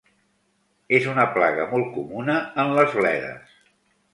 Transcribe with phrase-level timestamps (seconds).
[0.99, 3.57] És una plaga molt comuna en les bledes.